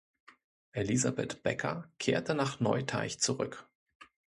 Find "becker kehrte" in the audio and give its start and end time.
1.43-2.33